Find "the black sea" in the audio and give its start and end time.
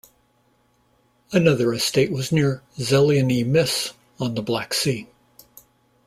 4.33-5.07